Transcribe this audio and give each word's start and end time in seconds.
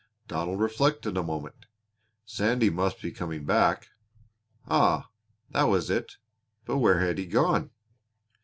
Donald 0.27 0.59
reflected 0.59 1.15
a 1.15 1.21
moment. 1.21 1.67
Sandy 2.25 2.71
must 2.71 3.03
be 3.03 3.11
coming 3.11 3.45
back. 3.45 3.89
Ah, 4.67 5.11
that 5.51 5.65
was 5.65 5.91
it! 5.91 6.17
But 6.65 6.79
where 6.79 7.01
had 7.01 7.19
he 7.19 7.27
gone? 7.27 7.69